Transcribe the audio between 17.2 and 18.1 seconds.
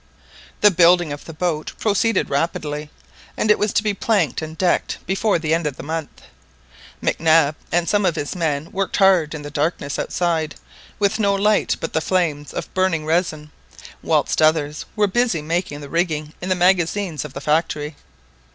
of the factory.